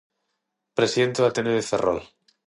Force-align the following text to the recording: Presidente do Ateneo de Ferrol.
Presidente 0.77 1.19
do 1.21 1.27
Ateneo 1.29 1.57
de 1.57 1.67
Ferrol. 1.69 1.99